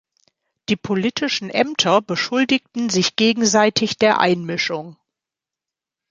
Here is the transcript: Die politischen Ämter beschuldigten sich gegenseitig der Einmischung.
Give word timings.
Die 0.69 0.75
politischen 0.75 1.51
Ämter 1.51 2.01
beschuldigten 2.01 2.89
sich 2.89 3.15
gegenseitig 3.17 3.99
der 3.99 4.19
Einmischung. 4.19 4.97